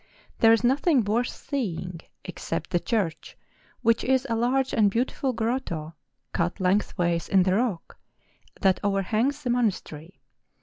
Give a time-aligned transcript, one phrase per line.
[0.39, 3.37] There is no¬ thing worth seeing except the church,
[3.83, 5.93] which is a large and beautiful grotto
[6.33, 7.99] cut lengthways in the rock
[8.61, 10.19] that overhangs the monastery.